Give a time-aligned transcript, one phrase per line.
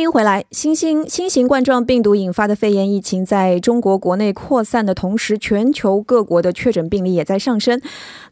[0.00, 0.42] 欢迎回来。
[0.50, 7.78] 新型新型冠状病毒引发的肺炎疫情在中国国内扩散的同时，全球各国的确诊病例也在上升。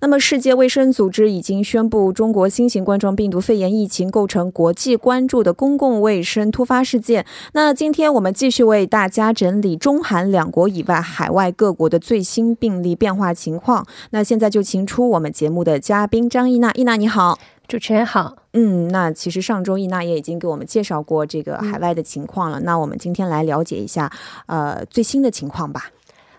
[0.00, 7.26] 那么，世界卫生组织已经宣布，中国新型冠状病毒肺炎疫情构成国际关注的公共卫生突发事件。
[7.52, 13.86] 那今天我们继续为大家整理中韩两国以外海外各国的最新病例变化情况。
[14.12, 17.38] 那现在就请出我们节目的嘉宾张艺娜，艺娜你好。
[17.68, 24.10] 主持人好，嗯，那其实上周易娜也已经给我们介绍过这个海外的情况了，那我们今天来了解一下，
[24.46, 25.90] 呃，最新的情况吧。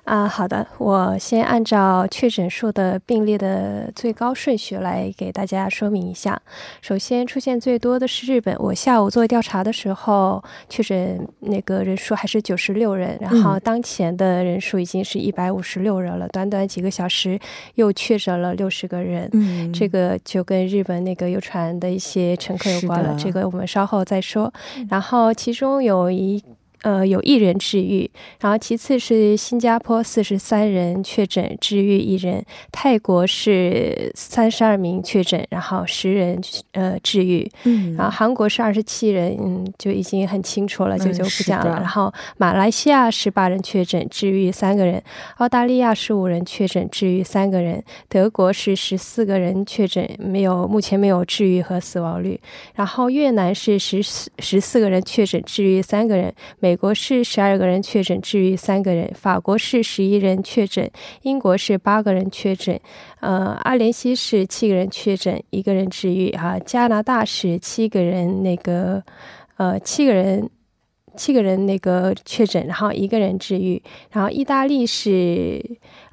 [0.10, 6.42] 啊，好的，我先按照确诊数的病例的最高顺序来给大家说明一下。
[6.82, 17.40] 首先出现最多的是日本，我下午做调查的时候，确诊那个人数还是九十六人，然后当前的人数已经是一百五十六人了，短短几个小时
[17.76, 19.30] 又确诊了六十个人。
[19.34, 24.52] 嗯，这个就跟日本那个游船的一些乘客有关了，这个我们稍后再说。
[24.90, 26.44] 然后其中有一。
[26.84, 37.50] 呃，有一人治愈，然后其次是新加坡四十三人确诊，治愈一人；泰国是三十二名确诊，然后十人呃治愈。
[37.66, 41.80] 嗯，然后韩国是二十七人，嗯，就已经很清楚了，就就不讲了。
[41.80, 45.02] 然后马来西亚十八人确诊，治愈三个人；
[45.38, 52.40] 澳大利亚十五人确诊，治愈三个人；德国是十四个人确诊，没有目前没有治愈和死亡率。
[52.76, 56.34] 然后越南是十四十四个人确诊，治愈三个人。
[56.62, 60.88] 美美国是十二个人确诊，治愈三个人；法国是十一人确诊，
[61.24, 62.80] 英国是八个人确诊，
[63.22, 66.30] 呃，阿联西是七个人确诊，一个人治愈。
[66.34, 69.02] 哈，加拿大是七个人，那个，
[69.58, 70.48] 呃，七个人。
[71.18, 73.82] 七个人那个确诊，然后一个人治愈。
[74.12, 75.60] 然后意大利是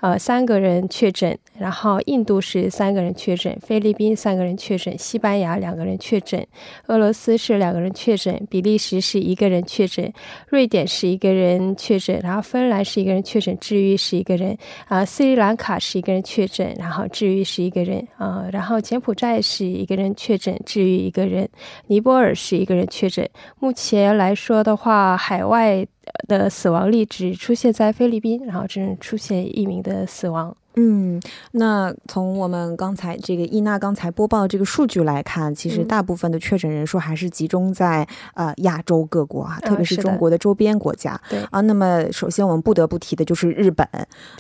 [0.07, 6.47] 呃三个人确诊，然后印度是三个人确诊，菲律宾三个人确诊，西班牙两个人确诊，
[6.87, 10.13] 俄罗斯是两个人确诊，比利时是一个人确诊，
[10.49, 21.49] 瑞典是一个人确诊，然后芬兰是一个人确诊，治愈是一个人啊，斯里兰卡是一个人确诊，然后治愈是一个人啊，然后柬埔寨是一个人确诊，治愈一个人，
[21.89, 23.29] 尼泊尔是一个人确诊。
[23.59, 25.17] 目前来说的话。
[25.17, 25.85] 海外
[26.29, 30.57] 的死亡率只出现在菲律宾，然后只出现一名的死亡。
[30.79, 31.19] 嗯，
[31.53, 41.19] 那从我们刚才这个伊娜刚才播报的这个数据来看，其实大部分的确诊人数还是集中在呃亚洲各国啊，特别是中国的周边国家。
[41.31, 43.89] 对啊，那么首先我们不得不提的就是日本。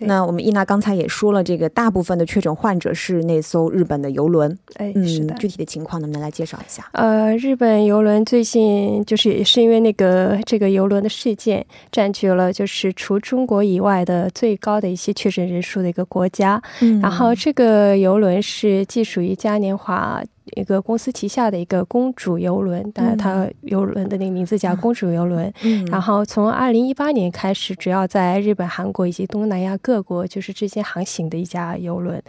[0.01, 4.55] 那我们伊娜刚才也说了，这个大部分的确诊患者是那艘日本的游轮。
[4.75, 6.87] 哎，是的，具体的情况能不能来介绍一下？
[6.93, 16.26] 呃，日本游轮最近就是也是因为那个这个游轮的事件，占据了就是除中国以外的最高的一些确诊人数的一个国。
[16.29, 16.61] 家，
[17.01, 20.23] 然后这个游轮是既属于嘉年华。
[20.55, 25.53] 一个公司旗下的一个公主游轮，当然它游轮的那个名字叫公主游轮。
[25.91, 32.23] 然后从二零一八年开始，主要在日本、韩国以及东南亚各国就是之间航行的一家游轮。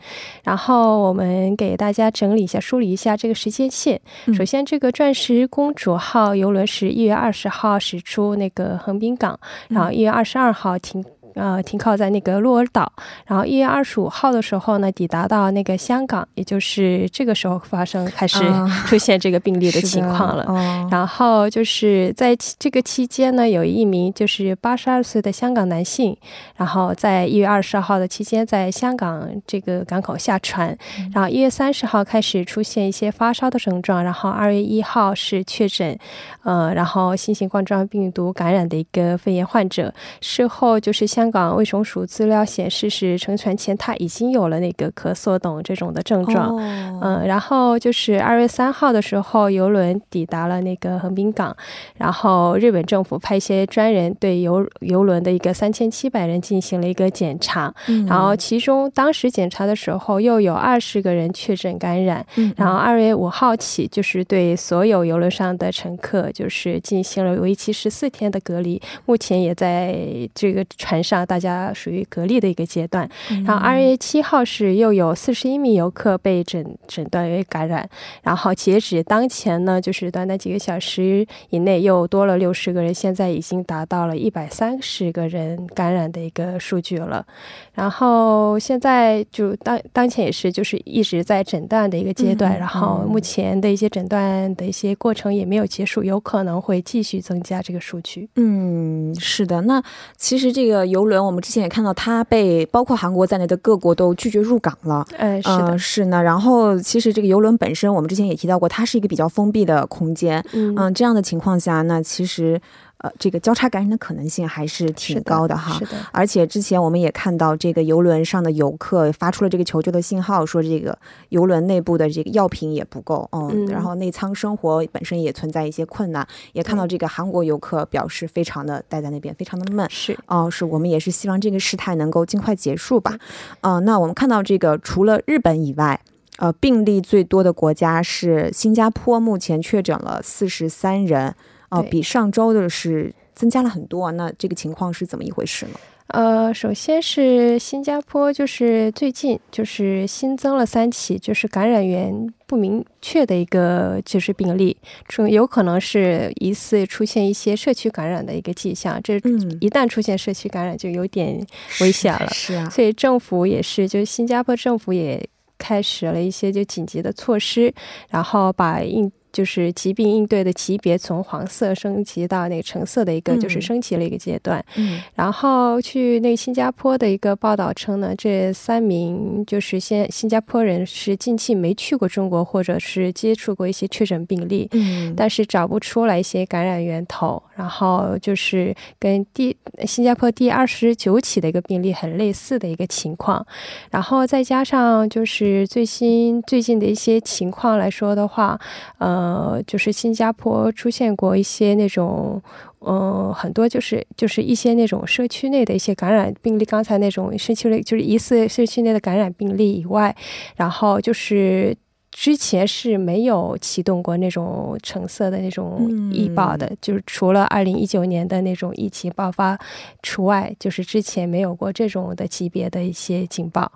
[0.44, 4.02] 然后我们给大家整理一下、梳理一下这个时间线。
[4.34, 11.06] 首先，这个钻石公主号游轮是一月二十号驶出那个横滨港，然后一月二十二号停。
[11.38, 12.92] 呃，停靠在那个鹿儿岛，
[13.28, 18.40] 然后一月二十五号的时候呢，抵达到那个香港，也就是这个时候发生开始
[18.88, 20.46] 出现这个病例的 情况了。
[20.90, 26.18] 然后就是在这个期间呢，有一名就是八十二岁的香港男性，
[26.56, 30.76] 然后在一月二十号的期间在香港这个港口下船，
[31.14, 35.96] 然后一月三十号开始出现一些发烧的症状，然后二月一号是确诊，
[36.44, 41.27] 呃，然后新型冠状病毒感染的一个肺炎患者，事后就是香。
[41.28, 46.56] 香港卫生署资料显示，是乘船前他已经有了那个咳嗽等这种的症状，
[47.02, 51.54] 嗯，然后就是二月三号的时候，游轮抵达了那个横滨港，
[51.98, 57.74] 然后日本政府派一些专人对游游轮的一个三千七百人进行了一个检查，
[58.08, 62.26] 然后其中当时检查的时候又有二十个人确诊感染，
[62.56, 69.94] 然后二月五号起就是对所有游轮上的乘客就是进行了为期十四天的隔离，目前也在
[70.34, 71.17] 这个船上。
[71.26, 73.10] 大家属于隔离的一个阶段，
[73.46, 77.88] 然后二月七号是又有四十一名游客被诊诊断为感染，
[78.24, 87.26] 然后截止当前呢，就是短短几个小时以内又多了六十个人，现在已经达到了一百三十个人感染的一个数据了。
[87.74, 98.30] 然后现在就当当前也是就是一直在诊断的一个阶段，然后目前的一些诊断的一些过程也没有结束，有可能会继续增加这个数据。
[98.36, 99.82] 嗯，是的，那
[100.16, 105.06] 其实这个游轮，我们之前也看到它被包括韩国在内的各国都拒绝入港了。
[105.18, 106.22] 嗯，是的，是呢。
[106.22, 110.44] 然后其实这个游轮本身，我们之前也提到过，它是一个比较封闭的空间。
[110.54, 112.62] 嗯，这样的情况下，那其实。
[113.00, 115.78] 呃，这个交叉感染的可能性还是挺高的哈。
[115.78, 115.92] 是的。
[116.12, 120.98] 而且之前我们也看到，这个游轮上的游客发出了这个求救的信号，说这个
[121.30, 126.28] 游轮内部的这个药品也不够，嗯，然后内舱生活本身也存在一些困难。
[126.54, 129.88] 也看到这个韩国游客表示非常的待在那边，非常的闷。
[129.92, 130.18] 是。
[130.26, 133.16] 哦，是我们也是希望这个事态能够尽快结束吧。
[133.62, 136.02] 嗯，那我们看到这个除了日本以外，
[136.38, 141.36] 呃，病例最多的国家是新加坡，目前确诊了四十三人。
[141.70, 145.74] 哦，比上周的是增加了很多，那这个情况是怎么一回事呢？
[146.08, 154.78] 呃，首先是新加坡，就是最近就是新增了三起，就是感染源不明确的一个就是病例，
[155.10, 158.98] 这有可能是疑似出现一些社区感染的一个迹象。
[159.04, 159.16] 这
[159.60, 161.46] 一旦出现社区感染，就有点
[161.82, 162.30] 危险了。
[162.30, 165.22] 是啊，所以政府也是，就新加坡政府也
[165.58, 167.74] 开始了一些就紧急的措施，
[168.10, 169.12] 然后把应。
[169.38, 174.66] 就是疾病应对的级别从黄色升级到那个橙色的一个就是升级了一个阶段。
[174.78, 187.44] 嗯，然后去那新加坡的一个报道称呢，这三名就是先新加坡人是近期没去过中国或者是接触过一些确诊病例，嗯，但是找不出来一些感染源头。
[187.58, 193.46] 然后就是跟第新加坡第二十九起的一个病例很类似的一个情况。
[193.92, 198.58] 然后再加上就是最新最近的一些情况来说的话，
[199.00, 199.62] 呃。
[199.66, 202.40] 就是新加坡出现过一些那种，
[202.82, 206.64] 嗯，很多就是就是一些那种社区内的一些感染病例。
[206.64, 210.16] 刚才那种社区内就是疑似社区内的感染病例以外，
[210.56, 211.76] 然后就是
[212.12, 219.58] 之前是没有启动过那种橙色的那种医报的，就是除了二零一九年的那种疫情爆发
[220.02, 223.72] 除外，就是之前没有过这种的级别的一些警报。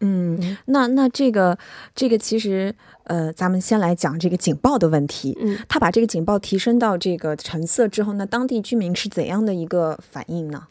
[0.00, 1.58] 嗯，那那这个
[1.94, 2.74] 这个其实。
[3.04, 5.36] 呃，咱们先来讲这个警报的问题。
[5.40, 10.62] 嗯，他把这个警报提升到这个橙色之后，那当地居民是怎样的一个反应呢？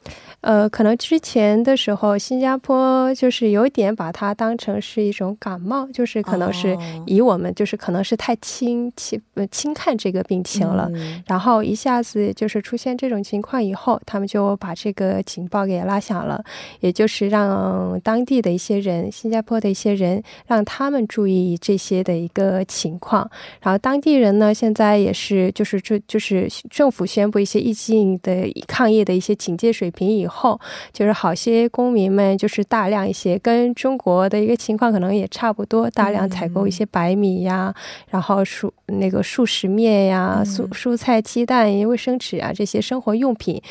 [0.42, 9.22] 呃，可能之前的时候，新加坡就是有点把它当成是一种感冒，就是可能是以我们就是可能是太轻轻
[9.52, 10.92] 轻看这个病情了，
[11.28, 16.44] 然后一下子就是出现这种情况以后，他们就把这个警报给拉响了，
[16.82, 22.23] 也就是让当地的一些人，新加坡的一些人，让他们注意这些的。
[22.24, 23.30] 一个情况，
[23.62, 30.58] 然后当地人呢，现在也是就是就就是政府宣布一些疫情的抗疫的一些警戒水平以后，
[30.94, 37.74] 就是好些公民们就是大量一些跟中国的一个情况可能也差不多，大量采购一些白米呀，
[38.08, 43.62] 然后蔬那个速食面呀、蔬蔬菜、鸡蛋、卫生纸啊这些生活用品，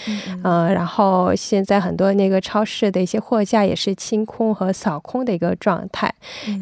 [0.43, 6.12] 嗯，然后现在很多那个超市的一些货架也是清空和扫空的一个状态，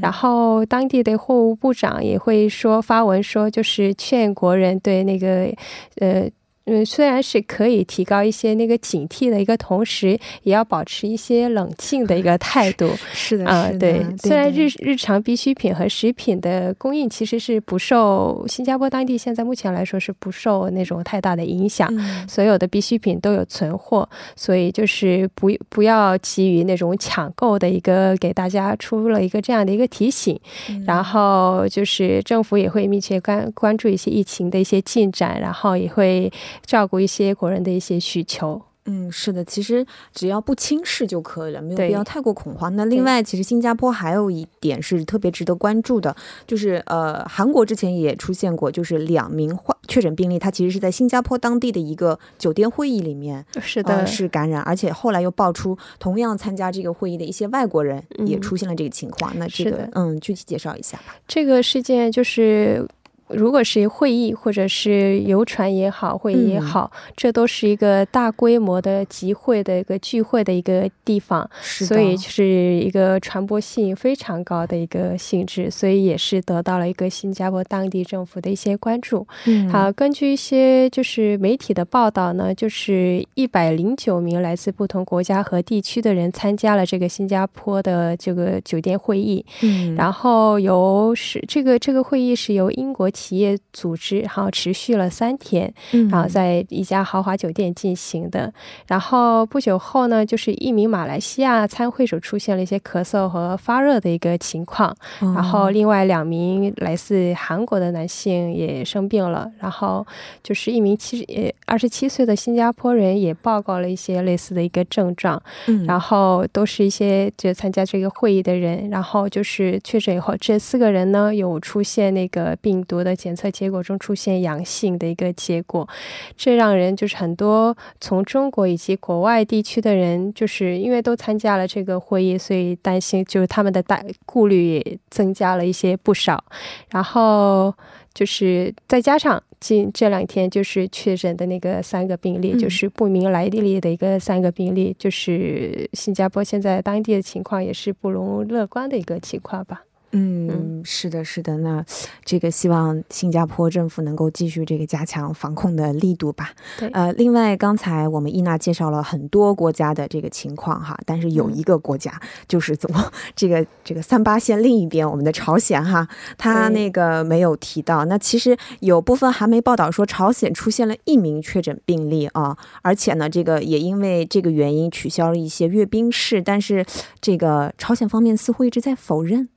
[0.01, 1.75] 然后当地的货物部。
[1.81, 5.51] 长也会说发文说，就是劝国人对那个，
[5.97, 6.31] 呃。
[6.73, 12.89] 嗯，虽然是可以提高一些那个警惕的一个同时，也要保持一些冷静的一个态度。
[13.13, 14.07] 是的，啊，对。
[14.19, 21.93] 虽然日日常必需品和食品的供应其实是不受新加坡当地现在目前来说是不受那种太大的影响，
[22.29, 30.39] 所有的必需品都有存货，所以就是不不要急于那种抢购的一个，给大家出了一个这样的一个提醒。
[30.87, 36.31] 然后就是政府也会密切关关注一些疫情的一些进展，然后也会。
[36.65, 38.63] 照顾一些国人的一些需求。
[38.87, 42.75] 嗯，是的，其实只要不轻视就可以了，没有必要太过恐慌。
[42.77, 59.31] 那另外，其实新加坡还有一点是特别值得关注的，就是呃，韩国之前也出现过，就是两名患确诊病例，他其实是在新加坡当地的一个酒店会议里面，是的，是感染，而且后来又爆出同样参加这个会议的一些外国人也出现了这个情况。
[59.39, 61.15] 那这个，嗯，具体介绍一下吧。
[61.29, 62.89] 这个事件就是。
[63.33, 79.27] 如果是会议或者是游船也好，会议也好，这都是一个大规模的集会的一个聚会的一个地方，所以是一个传播性非常高的一个性质，所以也是得到了一个新加坡当地政府的一些关注。
[79.71, 89.45] 好，根据一些就是媒体的报道呢，就是一百零九名来自不同国家和地区的人参加了这个新加坡的这个酒店会议。
[89.63, 93.09] 嗯，然后由是这个这个会议是由英国。
[93.21, 95.71] 企业组织，然后持续了三天，
[96.11, 98.51] 然后在一家豪华酒店进行的。
[98.87, 110.07] 然后不久后呢，就是一名马来西亚参会者出现了一些咳嗽和发热的一个情况，然后另外两名来自韩国的男性也生病了，然后
[110.43, 115.41] 就是一名七呃二十七岁的新加坡人也报告了一些类似的一个症状，
[115.87, 125.89] 然后都是一些就参加这个会议的人，然后就是确诊以后，这四个人呢有出现那个病毒的检测结果中出现阳性的一个结果，
[126.37, 136.43] 这让人就是很多从中国以及国外地区的人，就是因为都参加了这个会议，所以担心就是他们的大顾虑也增加了一些不少，
[136.91, 137.75] 然后
[138.15, 149.83] 就是再加上近这两天就是确诊的那个三个病例，就是不明来历的一个三个病例，就是新加坡现在当地的情况也是不容乐观的一个情况吧。
[150.13, 151.57] 嗯，是的，是的。
[151.59, 151.85] 那
[152.25, 156.51] 这个希望新加坡政府能够继续这个加强防控的力度吧。
[156.81, 168.05] 对，呃，另外刚才我们伊娜介绍了很多国家的这个情况哈，但是有一个国家就是怎么这个这个三八线另一边，我们的朝鲜哈，他那个没有提到。
[168.07, 176.85] 那其实有部分韩媒报道说，朝鲜出现了一名确诊病例啊，而且呢，这个也因为这个原因取消了一些阅兵式，但是
[177.21, 179.50] 这个朝鲜方面似乎一直在否认。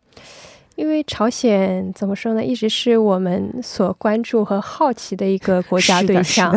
[0.75, 6.51] 因为朝鲜怎么说呢，一直是我们所关注和好奇的一个国家对象。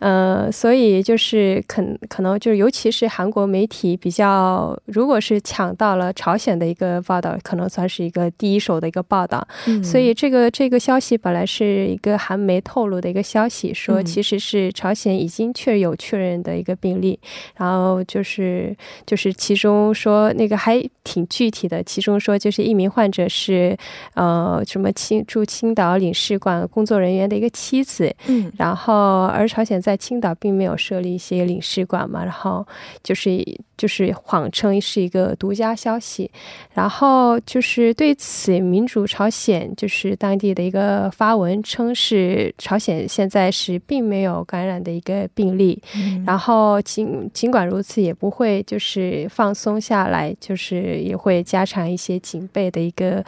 [0.00, 9.44] 呃，所以就是可可能就是，尤其是韩国媒体比较，如果是抢到了朝鲜的一个报道，可能算是一个第一手的一个报道。
[9.82, 17.18] 所以这个这个消息本来是一个韩媒透露的一个消息，说其实是朝鲜已经确有确认的一个病例，
[17.56, 23.76] 然后就是就是其中说那个还挺具体的，其中说就是一名患者是
[24.14, 29.82] 呃什么青驻青岛领事馆工作人员的一个妻子，嗯，然后而朝鲜。
[29.87, 32.66] 在青岛并没有设立一些领事馆嘛，然后
[33.02, 33.44] 就是
[33.76, 36.30] 就是谎称是一个独家消息，
[36.72, 45.80] 然后就是对此民主朝鲜就是当地的一个发文称是朝鲜现在是并没有感染的一个病例，
[46.26, 53.24] 然后尽尽管如此也不会就是放松下来，就是也会加强一些警备的一个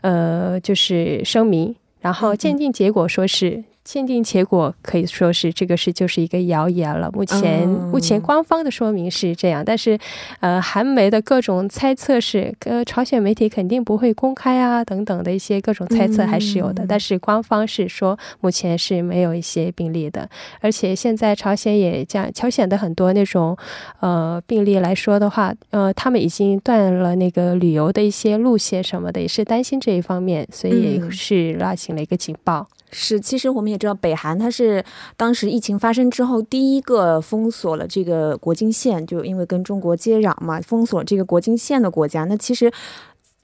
[0.00, 3.62] 呃就是声明，然后鉴定结果说是。
[3.84, 7.10] 鉴定结果可以说是这个是就是一个谣言了。
[7.12, 9.98] 目前目前官方的说明是这样，但是，
[10.40, 16.86] 呃，韩媒的各种猜测是，呃，朝鲜媒体肯定不会公开啊，等等的一些各种猜测还是有的。
[16.88, 20.28] 但是官方是说目前是没有一些病例的，
[20.60, 23.56] 而且现在朝鲜也将朝鲜的很多那种
[24.00, 32.68] 呃病例来说的话，呃，他们已经断了那个旅游的一些路线什么的，也是担心这一方面，所以是拉起了一个警报。
[32.92, 34.84] 是，其实我们也知道，北韩它是
[35.16, 42.24] 当时疫情发生之后第一个封锁了这个国境线，就因为跟中国接壤嘛，封锁这个国境线的国家。
[42.24, 42.72] 那其实。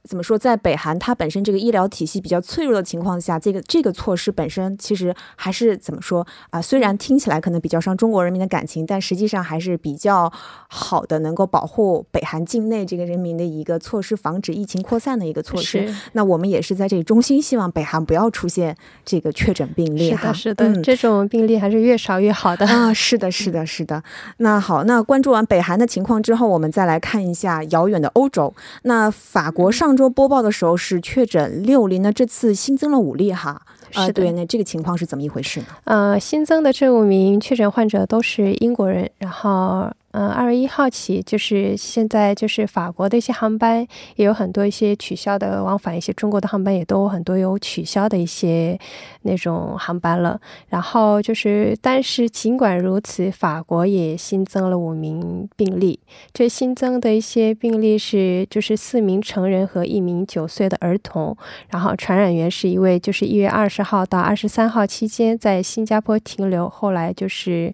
[0.08, 6.62] 怎么说，在北韩它本身这个医疗体系比较脆弱的情况下，这个这个措施本身其实还是怎么说啊？
[6.62, 10.32] 虽然听起来可能比较伤中国人民的感情，但实际上还是比较
[10.66, 15.86] 好的，能够保护北韩境内这个人民的一个措施，防止疫情扩散的一个措施。
[16.14, 18.74] 那我们也是在这里衷心希望北韩不要出现
[19.04, 20.32] 这个确诊病例哈。
[20.32, 22.94] 是的，是的，这种病例还是越少越好的啊。
[22.94, 24.02] 是的，是的，是的。
[24.38, 28.54] 那好，那关注完北韩的情况之后，我们再来看一下遥远的欧洲。
[28.84, 29.97] 那法国上。
[29.98, 33.60] 周播报的时候是确诊六例，那这次新增了五例哈，
[33.94, 35.66] 啊对，那这个情况是怎么一回事呢？
[35.84, 39.90] 呃，新增的这五名确诊患者都是英国人，然后。
[40.12, 48.76] 嗯，二月一号起，就是现在，就是法国的一些航班也有很多一些取消的往返，一些中国的航班也都很多有取消的一些
[49.22, 50.40] 那种航班了。
[50.70, 56.00] 然后就是，但是尽管如此，法国也新增了五名病例。
[56.32, 61.36] 这新增的一些病例是，就是四名成人和一名九岁的儿童。
[61.68, 67.70] 然后传染源是一位，就是一月二十号到二十三号期间在新加坡停留，后来就是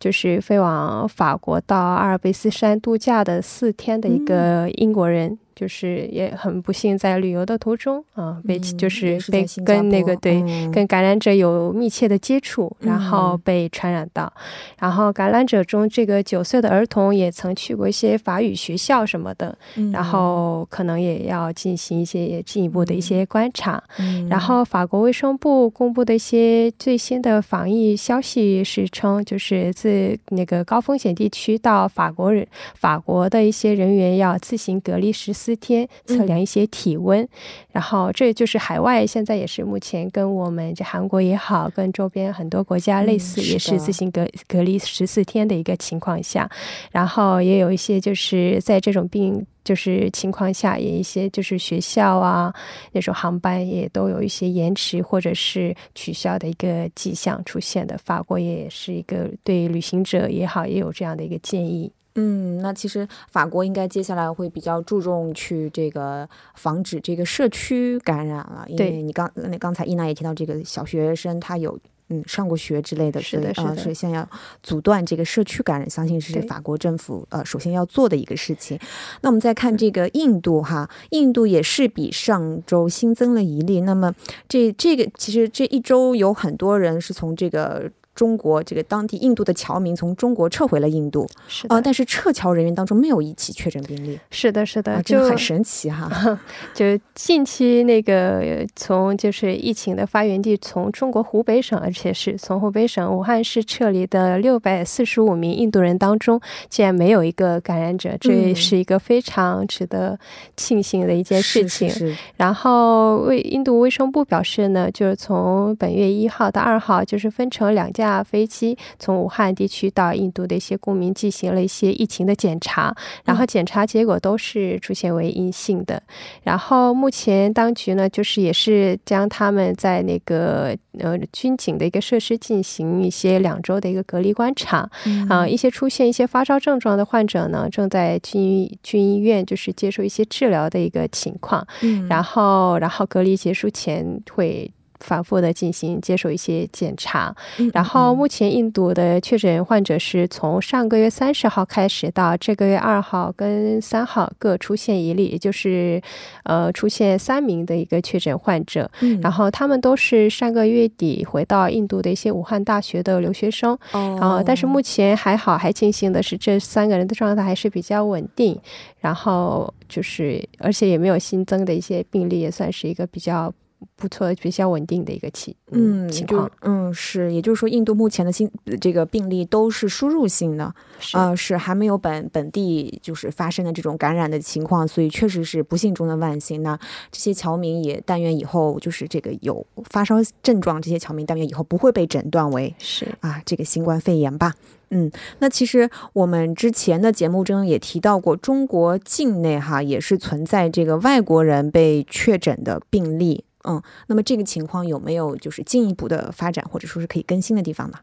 [0.00, 1.76] 就是飞往法国到。
[1.76, 5.38] 到阿尔卑斯山度假的四天的一个英国人。
[5.56, 14.30] 就是也很不幸，在旅游的途中啊，被就是被跟那个对跟感染者有密切的接触，然后被传染到。
[14.78, 19.56] 然后感染者中，这个九岁的儿童也曾去过一些法语学校什么的，
[19.94, 23.82] 然后可能也要进行一些进一步的一些观察。
[24.28, 35.45] 然后法国卫生部公布的一些最新的防疫消息是称，就是自那个高风险地区到法国人法国的一些人员要自行隔离十四。
[35.46, 37.26] 四天，测量一些体温。
[37.70, 46.50] 然后这就是海外现在也是目前跟我们这韩国也好，跟周边很多国家类似，也是自行隔隔离十四天的一个情况下。
[46.90, 52.52] 然后也有一些就是在这种病就是情况下，也一些就是学校啊
[52.92, 57.96] 那种航班也都有一些延迟或者是取消的一个迹象出现的。
[57.98, 61.92] 法国也是一个对旅行者也好，也有这样的一个建议。
[62.16, 74.28] 嗯，那其实法国应该接下来会比较注重去这个防止这个社区感染了，因为你刚那刚才伊娜也提到，这个小学生他有嗯上过学之类的，是的，是的，是先要
[74.62, 78.78] 阻断这个社区感染，相信是法国政府呃首先要做的一个事情。
[79.20, 84.14] 那我们再看这个印度哈，印度也是比上周新增了一例，那么
[84.48, 87.90] 这这个其实这一周有很多人是从这个。
[88.16, 94.18] 中国这个当地印度的侨民从中国撤回了印度，是啊，但是撤侨人员当中没有一起确诊病例。
[94.30, 96.10] 是的，是的，就很神奇哈。
[96.72, 110.18] 就近期那个从就是疫情的发源地从中国湖北省，而且是从湖北省武汉市撤离的六百四十五名印度人当中，竟然没有一个感染者，这是一个非常值得
[110.56, 112.16] 庆幸的一件事情。
[112.38, 118.05] 然后卫印度卫生部表示呢，就是从本月一号到二号，就是分成两架。
[118.06, 122.94] 架飞机从武汉地区到印度的一些公民进行了一些疫情的检查，
[123.24, 126.00] 然后检查结果都是出现为阴性的。
[126.44, 134.88] 然后目前当局呢，就是也是将他们在那个呃军警的一个设施进行一些两周的一个隔离观察。
[135.28, 141.66] 啊，一些出现一些发烧症状的患者呢，正在军军医院就是接受一些治疗的一个情况。
[141.82, 144.70] 嗯，然后然后隔离结束前会。
[145.00, 147.34] 反复的进行接受一些检查，
[147.72, 156.00] 然后目前印度的确诊患者是从上个月三十号开始到这个月二号跟三号各出现一例，也就是
[156.44, 168.58] 呃出现三名的一个确诊患者，然后他们都是上个月底回到印度的一些武汉大学的留学生，哦，但是目前还好，还庆幸的是这三个人的状态还是比较稳定，
[168.98, 173.52] 然后就是而且也没有新增的一些病例，也算是一个比较。
[173.96, 180.74] 不错，比较稳定的一个情嗯情况，嗯是，也就是说，印度目前的新这个病例都是输入性的，
[181.12, 186.62] 啊是还没有本本地就是发生的这种感染的情况，所以确实是不幸中的万幸。
[186.62, 186.78] 那
[187.10, 194.54] 这些侨民也但愿以后就是这个有发烧症状，这些侨民但愿以后不会被诊断为是啊这个新冠肺炎吧。
[194.90, 203.44] 嗯，那其实我们之前的节目中也提到过，中国境内哈也是存在这个外国人被确诊的病例。
[203.66, 207.98] 嗯，那么这个情况有没有就是进一步的发展，或者说是可以更新的地方呢？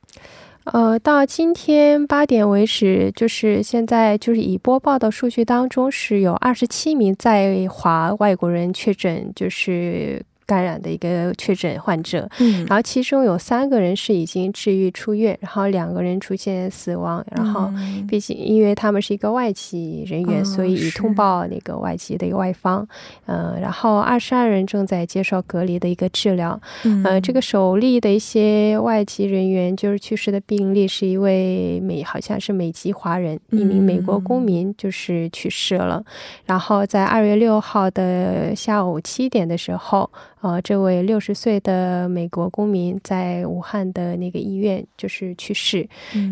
[0.65, 10.23] 呃，到今天八点为止，就是现在就是已播报的数据当中是有二十七名在华外国人确诊，就是。
[10.53, 17.71] 感染的一个确诊患者，嗯，然后其中有三个人是已经治愈出院，然后两个人出现死亡，然后
[18.07, 22.87] 毕竟因为他们是一个外籍人员，所以已通报那个外籍的一个外方，
[23.25, 36.03] 嗯，然后二十二人正在接受隔离的一个治疗，嗯，这个首例的一些外籍人员就是去世的病例是一位美，好像是美籍华人，一名美国公民就是去世了，
[36.45, 40.07] 然后在二月六号的下午七点的时候。
[40.43, 45.87] 呃，这位六十岁的美国公民在武汉的那个医院就是去世，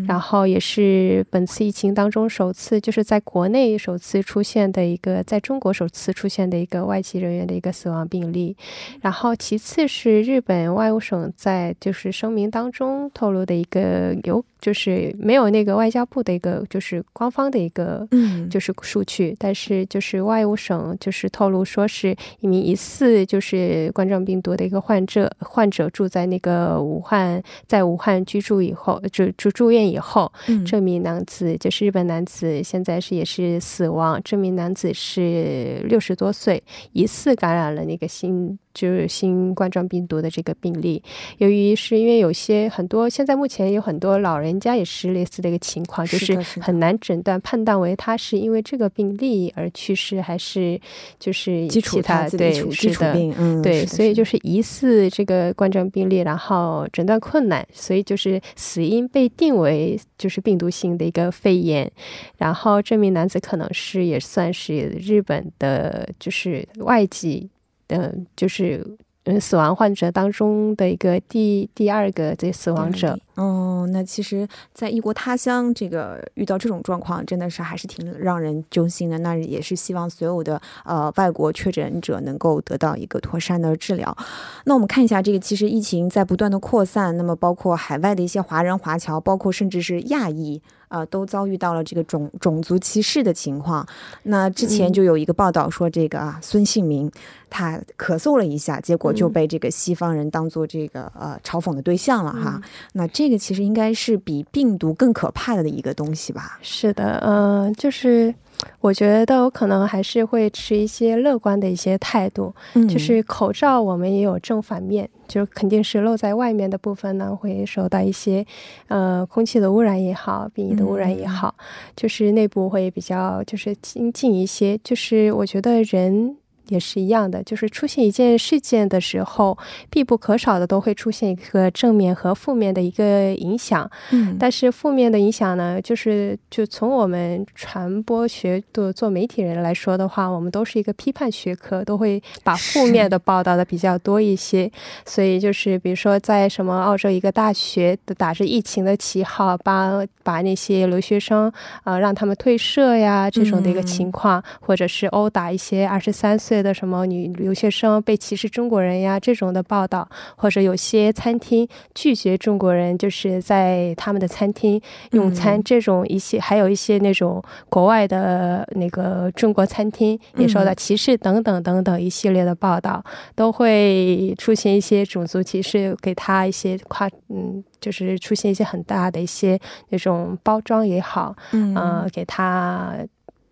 [0.06, 8.54] 然后也是本次疫情当中首次就是在国内首次出现的一个，在中国首次出现的一个外籍人员的一个死亡病例。
[9.00, 23.82] 然后其次是日本外务省在就是声明当中透露的一个有就是没有那个外交部的一个就是官方的一个嗯就是数据，但是就是外务省就是透露说是一名疑似就是。
[23.92, 30.32] 冠状病毒的一个患者，患者住在那个武汉，在武汉居住以后，就住住院以后，
[30.64, 34.20] 这名男子就是日本男子，现在是也是死亡。
[34.24, 38.56] 这名男子是六十多岁，疑似感染了那个新。
[38.74, 41.02] 就是新冠状病毒的这个病例，
[41.38, 50.80] 由于是因为有些很多，现在目前有很多老人家也是类似的一个情况，就是很难诊断判断为他是因为这个病例而去世，还是
[51.18, 61.90] 就是其他对是的，嗯，对，所以就是疑似这个冠状病例，然后诊断困难，所以就是死因被定为就是病毒性的一个肺炎，
[62.38, 67.48] 然后这名男子可能是也算是日本的，就是外籍。
[67.92, 68.84] 嗯，就是
[69.24, 73.16] 嗯，死亡患者当中的一个第第二个这死亡者。
[73.36, 79.16] 哦，那其实，在异国他乡，这个遇到这种状况，真的是还是挺让人揪心的。
[79.18, 84.16] 那也是希望所有的呃外国确诊者能够得到一个妥善的治疗。
[84.64, 90.60] 那我们看一下，这个其实疫情在不断的扩散，那么包括海外的一些华人华侨，包括甚至是亚裔。
[90.92, 93.86] 啊，都遭遇到了这个种种族歧视的情况。
[94.24, 97.10] 那之前就有一个报道说，这个啊，孙兴民
[97.48, 102.60] 他咳嗽了一下，结果就被这个西方人当做这个呃嘲讽的对象了哈。
[102.92, 106.58] 那这个其实应该是比病毒更可怕的的一个东西吧？
[106.60, 108.34] 是的，呃，就是。
[108.80, 112.54] 我觉得我可能还是会持一些乐观的一些态度，
[112.88, 118.44] 就是口罩我们也有正反面，就肯定是露在外面的部分呢，会受到一些
[118.88, 121.54] 呃空气的污染也好，鼻翼的污染也好，
[121.96, 126.36] 就是内部会比较就是清净一些，就是我觉得人。
[126.68, 129.58] 也是一样的，就是出现一件事件的时候，
[129.90, 133.90] 必不可少的都会出现一个正面和负面的一个影响。
[134.10, 144.70] 嗯，但是负面的影响呢，就是就从我们传播学的做媒体人来说的话，我们都是一个批判学科，都会把负面的报道的比较多一些。
[145.04, 156.61] 所以就是比如说在什么澳洲一个大学的打着疫情的旗号，把把那些留学生啊让他们退社呀这种的一个情况，或者是殴打一些二十三岁。
[156.62, 182.96] 的什么女留学生被歧视中国人呀这种的报道，或者有些餐厅拒绝中国人就是在他们的餐厅用餐这种一些，还有一些那种国外的那个中国餐厅也受到歧视等等等等一系列的报道，都会出现一些种族歧视，给他一些夸嗯，就是出现一些很大的一些那种包装也好，嗯，给他。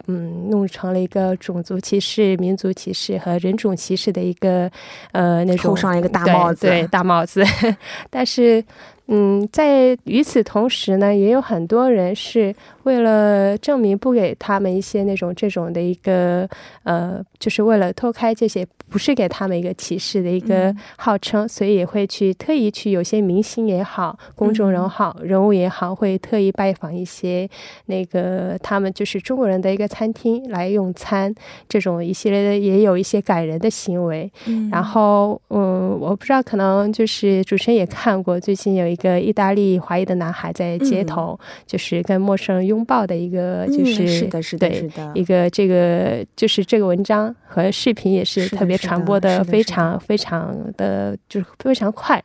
[0.07, 4.71] 嗯，弄成了一个种族歧视、民族歧视和人种歧视的一个
[5.13, 7.45] 呃那种，扣上一个大帽子，对大帽子。
[8.11, 8.65] 但是，
[9.11, 16.49] 嗯，在与此同时呢，也有很多人是为了证明不给他们一些那种这种的一个
[16.85, 18.66] 呃，就是为了脱开这些。
[18.90, 27.49] 不是给他们一个歧视的一个号称，所以也会去特意去有些明星也好，公众人好人物也好，会特意拜访一些
[27.87, 31.33] 那个他们就是中国人的一个餐厅来用餐，
[31.68, 34.29] 这种一系列的也有一些感人的行为。
[34.73, 48.81] 然后，嗯，我不知道，可能就是主持人也看过，最近有一个意大利华裔的男孩在街头，就是跟陌生人拥抱的一个，就是是的，是的，是的，一个这个就是这个文章和视频也是特别。
[48.81, 52.21] 传播的非常非常的就是非常快，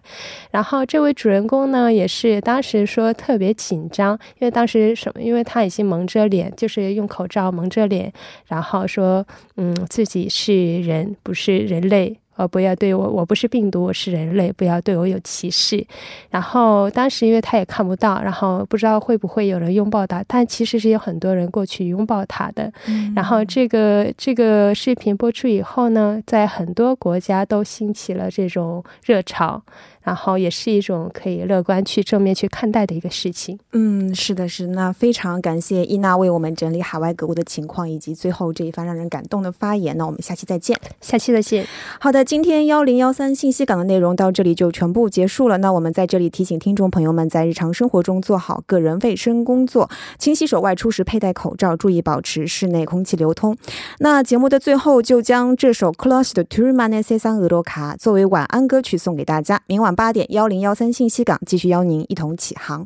[0.52, 8.12] 然后这位主人公呢，也是当时说特别紧张，因为当时什么，因为他已经蒙着脸，就是用口罩蒙着脸，
[8.48, 9.26] 然后说，
[9.58, 12.18] 嗯，自己是人，不是人类。
[12.36, 15.86] 呃，不要对我，我不是病毒，我是人类，不要对我有歧视。
[16.30, 22.72] 然后当时因为他也看不到，然后不知道会不会有人拥抱他，但其实是有很多人过去拥抱他的。
[23.16, 29.62] 然后这个这个视频播出以后呢，在很多国家都兴起了这种热潮。
[30.06, 33.58] 然后也是一种可以乐观去正面去看待的一个事情。
[33.74, 34.68] 嗯，是的，是。
[34.68, 39.98] 那非常感谢伊娜为我们整理海外购物的情况，以及最后这一番让人感动的发言。
[39.98, 41.66] 那我们下期再见，下期再见。
[42.00, 45.58] 好的，今天幺零幺三信息港的内容到这里就全部结束了。
[45.58, 49.90] 那我们在这里提醒听众朋友们，在日常生活中做好个人卫生工作，
[50.20, 53.58] 勤洗手，外出时佩戴口罩，注意保持室内空气流通。
[53.98, 59.60] 那节目的最后就将这首 Close 的 t u r m a n e s e s a n 俄罗卡作为晚安歌曲送给大家。
[59.66, 59.95] 明晚。
[59.96, 62.86] 八点幺零幺三信息港继续邀您一同起航。